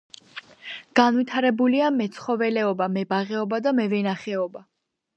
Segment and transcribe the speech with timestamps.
[0.99, 4.69] განვითარებულია მეცხოველეობა, მებაღეობა და მევენახეობა.